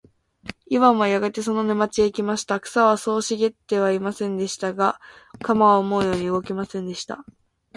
[0.65, 2.59] イワンはやがてその沼地へ来ました。
[2.59, 4.73] 草はそう茂ってはいませんでした。
[4.73, 4.99] が、
[5.43, 7.23] 鎌は思うように動きませんでした。